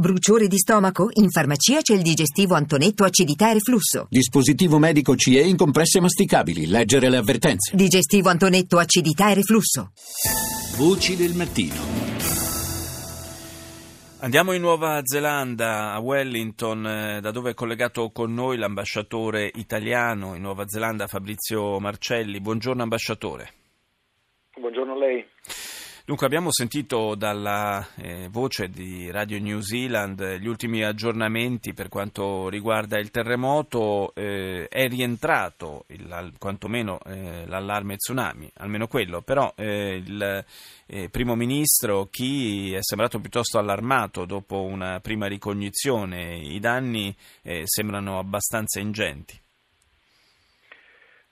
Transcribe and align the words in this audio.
Bruciore 0.00 0.46
di 0.46 0.58
stomaco? 0.58 1.08
In 1.14 1.28
farmacia 1.28 1.80
c'è 1.80 1.92
il 1.92 2.02
digestivo 2.02 2.54
Antonetto 2.54 3.02
acidità 3.02 3.50
e 3.50 3.54
reflusso. 3.54 4.06
Dispositivo 4.08 4.78
medico 4.78 5.16
CE 5.16 5.40
in 5.40 5.56
compresse 5.56 6.00
masticabili. 6.00 6.68
Leggere 6.68 7.10
le 7.10 7.16
avvertenze. 7.16 7.74
Digestivo 7.74 8.28
Antonetto 8.28 8.78
acidità 8.78 9.32
e 9.32 9.34
reflusso. 9.34 9.90
Voci 10.76 11.16
del 11.16 11.34
mattino. 11.34 11.74
Andiamo 14.20 14.52
in 14.52 14.60
Nuova 14.60 15.00
Zelanda, 15.02 15.92
a 15.92 15.98
Wellington, 15.98 16.86
eh, 16.86 17.20
da 17.20 17.32
dove 17.32 17.50
è 17.50 17.54
collegato 17.54 18.10
con 18.10 18.32
noi 18.32 18.56
l'ambasciatore 18.56 19.50
italiano 19.52 20.36
in 20.36 20.42
Nuova 20.42 20.68
Zelanda 20.68 21.08
Fabrizio 21.08 21.80
Marcelli. 21.80 22.40
Buongiorno 22.40 22.84
ambasciatore. 22.84 23.52
Buongiorno 24.60 24.92
a 24.92 24.96
lei. 24.96 25.26
Dunque 26.08 26.24
abbiamo 26.24 26.50
sentito 26.50 27.14
dalla 27.14 27.86
eh, 27.96 28.28
voce 28.30 28.70
di 28.70 29.10
Radio 29.10 29.38
New 29.38 29.60
Zealand 29.60 30.38
gli 30.38 30.46
ultimi 30.46 30.82
aggiornamenti 30.82 31.74
per 31.74 31.90
quanto 31.90 32.48
riguarda 32.48 32.98
il 32.98 33.10
terremoto, 33.10 34.14
eh, 34.14 34.68
è 34.68 34.88
rientrato 34.88 35.84
il, 35.88 36.32
quantomeno 36.38 36.98
eh, 37.04 37.44
l'allarme 37.46 37.96
tsunami, 37.96 38.50
almeno 38.54 38.86
quello, 38.86 39.20
però 39.20 39.52
eh, 39.54 39.96
il 40.02 40.44
eh, 40.86 41.10
primo 41.10 41.34
ministro 41.34 42.08
chi 42.10 42.72
è 42.72 42.78
sembrato 42.80 43.20
piuttosto 43.20 43.58
allarmato 43.58 44.24
dopo 44.24 44.62
una 44.62 45.00
prima 45.00 45.26
ricognizione, 45.26 46.38
i 46.38 46.58
danni 46.58 47.14
eh, 47.42 47.64
sembrano 47.66 48.18
abbastanza 48.18 48.80
ingenti. 48.80 49.38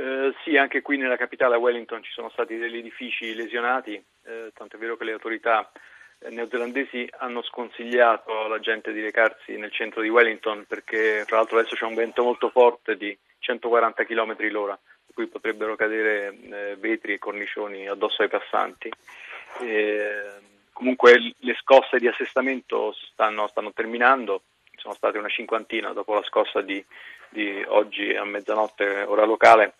Eh, 0.00 0.32
sì, 0.44 0.56
anche 0.56 0.80
qui 0.80 0.96
nella 0.96 1.18
capitale 1.18 1.56
a 1.56 1.58
Wellington 1.58 2.02
ci 2.02 2.10
sono 2.12 2.30
stati 2.30 2.56
degli 2.56 2.78
edifici 2.78 3.34
lesionati, 3.34 4.02
eh, 4.24 4.50
tanto 4.54 4.76
è 4.76 4.78
vero 4.78 4.96
che 4.96 5.04
le 5.04 5.12
autorità 5.12 5.70
eh, 6.20 6.30
neozelandesi 6.30 7.06
hanno 7.18 7.42
sconsigliato 7.42 8.44
alla 8.44 8.60
gente 8.60 8.94
di 8.94 9.02
recarsi 9.02 9.58
nel 9.58 9.70
centro 9.70 10.00
di 10.00 10.08
Wellington 10.08 10.64
perché 10.66 11.24
tra 11.26 11.36
l'altro 11.36 11.58
adesso 11.58 11.76
c'è 11.76 11.84
un 11.84 11.96
vento 11.96 12.22
molto 12.22 12.48
forte 12.48 12.96
di 12.96 13.14
140 13.40 14.04
km 14.04 14.36
l'ora, 14.48 14.78
per 15.04 15.14
cui 15.14 15.26
potrebbero 15.26 15.76
cadere 15.76 16.34
eh, 16.34 16.76
vetri 16.78 17.12
e 17.12 17.18
cornicioni 17.18 17.86
addosso 17.86 18.22
ai 18.22 18.28
passanti. 18.28 18.90
comunque 20.72 21.34
le 21.40 21.54
scosse 21.60 21.98
di 21.98 22.08
assestamento 22.08 22.94
stanno, 23.12 23.48
stanno 23.48 23.70
terminando, 23.74 24.44
sono 24.76 24.94
state 24.94 25.18
una 25.18 25.28
cinquantina 25.28 25.92
dopo 25.92 26.14
la 26.14 26.22
scossa 26.22 26.62
di, 26.62 26.82
di 27.28 27.62
oggi 27.66 28.14
a 28.14 28.24
mezzanotte 28.24 29.02
ora 29.02 29.26
locale 29.26 29.74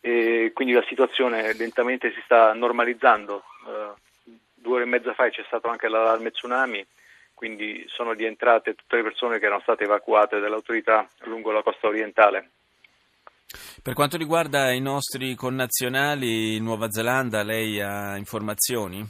e 0.00 0.52
quindi 0.54 0.74
la 0.74 0.84
situazione 0.88 1.52
lentamente 1.54 2.12
si 2.12 2.20
sta 2.24 2.52
normalizzando. 2.52 3.42
Uh, 3.64 4.32
due 4.54 4.74
ore 4.74 4.84
e 4.84 4.86
mezza 4.86 5.14
fa 5.14 5.28
c'è 5.28 5.44
stato 5.46 5.68
anche 5.68 5.88
l'allarme 5.88 6.30
tsunami, 6.30 6.84
quindi 7.34 7.84
sono 7.88 8.12
rientrate 8.12 8.74
tutte 8.74 8.96
le 8.96 9.02
persone 9.02 9.38
che 9.38 9.46
erano 9.46 9.60
state 9.62 9.84
evacuate 9.84 10.40
dalle 10.40 10.54
autorità 10.54 11.08
lungo 11.20 11.52
la 11.52 11.62
costa 11.62 11.86
orientale. 11.86 12.50
Per 13.82 13.94
quanto 13.94 14.16
riguarda 14.16 14.72
i 14.72 14.80
nostri 14.80 15.34
connazionali 15.34 16.56
in 16.56 16.64
Nuova 16.64 16.90
Zelanda, 16.90 17.42
lei 17.42 17.80
ha 17.80 18.16
informazioni? 18.16 19.00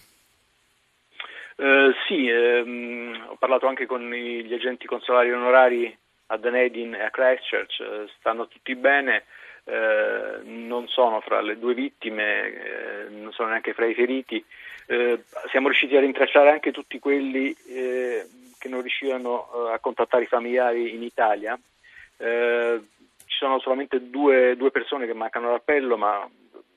Uh, 1.57 1.93
sì, 2.07 2.29
ehm, 2.29 3.27
ho 3.31 3.37
parlato 3.37 3.67
anche 3.67 3.87
con 3.87 4.09
gli 4.09 4.53
agenti 4.55 4.87
consolari 4.87 5.33
onorari 5.33 5.99
a 6.27 6.37
Dunedin 6.37 6.95
e 6.95 7.03
a 7.03 7.11
Christchurch, 7.11 7.81
eh, 7.81 8.09
stanno 8.19 8.47
tutti 8.47 8.75
bene. 8.77 9.25
Eh, 9.69 10.41
non 10.45 10.89
sono 10.89 11.21
fra 11.21 11.43
le 11.43 11.59
due 11.59 11.75
vittime, 11.75 12.47
eh, 12.47 13.09
non 13.11 13.33
sono 13.33 13.51
neanche 13.51 13.75
fra 13.75 13.85
i 13.85 13.93
feriti. 13.93 14.43
Eh, 14.87 15.23
siamo 15.51 15.67
riusciti 15.67 15.95
a 15.95 16.01
rintracciare 16.01 16.51
anche 16.51 16.73
tutti 16.73 16.99
quelli 16.99 17.55
eh, 17.69 18.27
che 18.59 18.69
non 18.69 18.81
riuscivano 18.81 19.69
a 19.71 19.79
contattare 19.79 20.23
i 20.23 20.27
familiari 20.27 20.95
in 20.95 21.03
Italia. 21.03 21.59
ci 22.17 23.37
sono 23.37 23.61
solamente 23.61 24.09
due, 24.09 24.57
due 24.57 24.71
persone 24.71 25.05
che 25.05 25.13
mancano 25.13 25.51
l'appello, 25.51 25.99
ma 25.99 26.27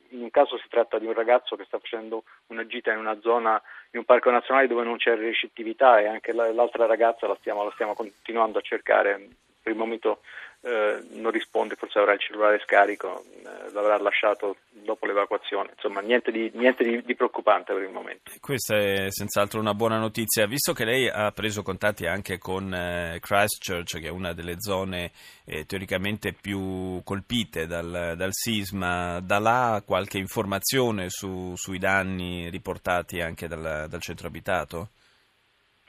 in 0.09 0.21
un 0.21 0.29
caso 0.29 0.57
si 0.57 0.67
tratta 0.67 0.99
di 0.99 1.05
un 1.05 1.13
ragazzo 1.13 1.55
che 1.55 1.63
sta 1.63 1.79
facendo 1.79 2.23
una 2.47 2.67
gita 2.67 2.91
in 2.91 2.99
una 2.99 3.17
zona, 3.21 3.59
in 3.91 3.99
un 3.99 4.05
parco 4.05 4.29
nazionale 4.29 4.67
dove 4.67 4.83
non 4.83 4.97
c'è 4.97 5.15
ricettività 5.15 5.99
e 6.01 6.07
anche 6.07 6.33
l'altra 6.33 6.85
ragazza 6.85 7.25
la 7.25 7.37
stiamo, 7.39 7.63
la 7.63 7.71
stiamo 7.71 7.93
continuando 7.93 8.59
a 8.59 8.61
cercare. 8.61 9.29
Per 9.61 9.71
il 9.71 9.77
momento 9.77 10.21
eh, 10.63 10.99
non 11.13 11.31
risponde, 11.31 11.75
forse 11.75 11.97
avrà 11.97 12.13
il 12.13 12.19
cellulare 12.19 12.59
scarico, 12.63 13.23
eh, 13.33 13.71
l'avrà 13.71 13.97
lasciato 13.97 14.57
dopo 14.69 15.07
l'evacuazione. 15.07 15.71
Insomma, 15.73 16.01
niente, 16.01 16.31
di, 16.31 16.51
niente 16.53 16.83
di, 16.83 17.01
di, 17.01 17.15
preoccupante 17.15 17.73
per 17.73 17.81
il 17.81 17.89
momento. 17.89 18.31
Questa 18.39 18.77
è 18.77 19.07
senz'altro 19.09 19.59
una 19.59 19.73
buona 19.73 19.97
notizia. 19.97 20.45
Visto 20.45 20.73
che 20.73 20.85
lei 20.85 21.09
ha 21.09 21.31
preso 21.31 21.63
contatti 21.63 22.05
anche 22.05 22.37
con 22.37 22.71
eh, 22.73 23.17
Christchurch, 23.19 23.99
che 23.99 24.07
è 24.07 24.11
una 24.11 24.33
delle 24.33 24.55
zone 24.59 25.11
eh, 25.45 25.65
teoricamente 25.65 26.33
più 26.39 27.01
colpite 27.03 27.65
dal, 27.65 28.13
dal, 28.15 28.31
sisma, 28.31 29.19
da 29.19 29.39
là 29.39 29.81
qualche 29.83 30.19
informazione 30.19 31.09
su, 31.09 31.53
sui 31.55 31.79
danni 31.79 32.49
riportati 32.49 33.19
anche 33.19 33.47
dal, 33.47 33.87
dal 33.89 34.01
centro 34.01 34.27
abitato? 34.27 34.89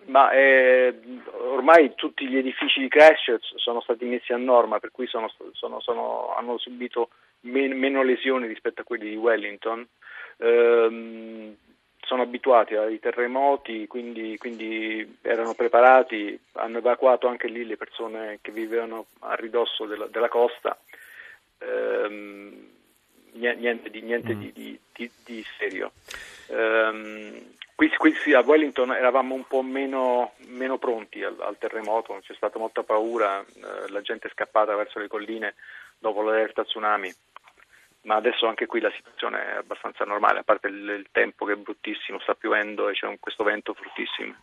Ma 0.07 0.33
eh, 0.33 0.99
ormai 1.63 1.95
tutti 1.95 2.27
gli 2.27 2.37
edifici 2.37 2.81
di 2.81 2.89
Christchurch 2.89 3.53
sono 3.55 3.81
stati 3.81 4.05
messi 4.05 4.33
a 4.33 4.37
norma, 4.37 4.81
per 4.81 4.91
cui 4.91 5.07
sono, 5.07 5.33
sono, 5.53 5.81
sono, 5.81 6.35
hanno 6.37 6.59
subito 6.59 7.11
men- 7.43 7.79
meno 7.79 8.03
lesioni 8.03 8.49
rispetto 8.49 8.81
a 8.81 8.85
quelli 8.85 9.11
di 9.11 9.17
Wellington. 9.17 9.87
Ehm, 10.39 11.57
sono 12.05 12.23
abituati 12.23 12.75
ai 12.75 12.99
terremoti, 12.99 13.87
quindi, 13.87 14.37
quindi, 14.37 15.19
erano 15.23 15.55
preparati, 15.55 16.39
hanno 16.55 16.79
evacuato 16.79 17.29
anche 17.29 17.47
lì 17.47 17.65
le 17.65 17.77
persone 17.77 18.41
che 18.43 18.51
vivevano 18.51 19.07
a 19.21 19.35
ridosso 19.35 19.87
della, 19.87 20.09
della 20.09 20.29
costa. 20.29 20.77
Ehm, 21.59 22.71
niente, 23.33 23.91
di, 23.91 24.03
niente 24.03 24.35
mm. 24.35 24.41
di, 24.41 24.79
di, 24.93 25.11
di, 25.25 25.45
serio. 25.59 25.93
Ehm, 26.49 27.55
Qui, 27.75 27.89
qui 27.97 28.15
sì, 28.23 28.33
a 28.33 28.45
Wellington 28.47 28.93
eravamo 28.93 29.35
un 29.35 29.45
po' 29.45 29.63
meno, 29.63 30.35
meno 30.47 30.79
pronti 30.79 31.25
al, 31.25 31.37
al, 31.41 31.59
terremoto, 31.59 32.17
c'è 32.23 32.33
stata 32.35 32.57
molta 32.57 32.85
paura, 32.85 33.41
eh, 33.41 33.91
la 33.91 34.01
gente 34.03 34.29
è 34.29 34.31
scappata 34.31 34.77
verso 34.77 35.01
le 35.01 35.09
colline 35.09 35.55
dopo 35.99 36.23
l'allerta 36.23 36.63
tsunami 36.63 37.13
ma 38.03 38.17
adesso 38.17 38.47
anche 38.47 38.67
qui 38.67 38.81
la 38.81 38.93
situazione 38.97 39.45
è 39.45 39.57
abbastanza 39.59 40.05
normale, 40.05 40.41
a 40.41 40.43
parte 40.43 40.67
il, 40.69 40.89
il 40.99 41.07
tempo 41.13 41.45
che 41.45 41.53
è 41.53 41.57
bruttissimo, 41.57 42.19
sta 42.21 42.35
piovendo 42.35 42.89
e 42.89 42.95
c'è 42.95 43.07
un, 43.07 43.19
questo 43.21 43.45
vento 43.45 43.75
fortissimo. 43.75 44.35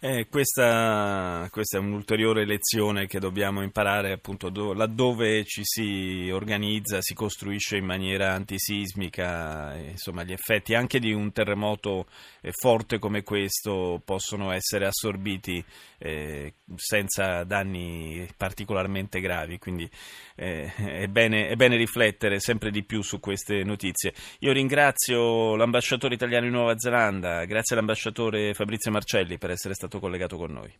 Eh, 0.00 0.26
questa, 0.28 1.48
questa, 1.52 1.78
è 1.78 1.80
un'ulteriore 1.80 2.44
lezione 2.44 3.06
che 3.06 3.20
dobbiamo 3.20 3.62
imparare, 3.62 4.12
appunto, 4.12 4.48
do, 4.48 4.72
laddove 4.72 5.44
ci 5.44 5.62
si 5.64 6.28
organizza, 6.32 7.00
si 7.00 7.14
costruisce 7.14 7.76
in 7.76 7.84
maniera 7.84 8.32
antisismica, 8.32 9.74
insomma 9.76 10.24
gli 10.24 10.32
effetti 10.32 10.74
anche 10.74 10.98
di 10.98 11.12
un 11.12 11.30
terremoto 11.30 12.06
eh, 12.40 12.50
forte 12.50 12.98
come 12.98 13.22
questo 13.22 14.02
possono 14.04 14.50
essere 14.50 14.86
assorbiti 14.86 15.64
eh, 15.98 16.54
senza 16.74 17.44
danni 17.44 18.26
particolarmente 18.36 19.20
gravi, 19.20 19.58
quindi 19.58 19.88
eh, 20.34 20.72
è 20.74 21.06
bene, 21.06 21.48
è 21.48 21.54
bene 21.54 21.76
riflettere 21.76 22.40
sempre 22.40 22.70
di 22.70 22.82
più 22.82 23.02
su 23.04 23.20
queste 23.20 23.62
notizie. 23.62 24.12
Io 24.40 24.50
ringrazio 24.50 25.54
l'ambasciatore 25.54 26.14
italiano 26.14 26.46
in 26.46 26.52
Nuova 26.52 26.76
Zelanda, 26.76 27.44
grazie 27.44 27.76
all'ambasciatore 27.76 28.52
Fabrizio 28.54 28.90
Marcelli 28.90 29.38
per 29.38 29.50
essere 29.50 29.74
stato 29.74 30.00
collegato 30.00 30.36
con 30.36 30.50
noi. 30.50 30.74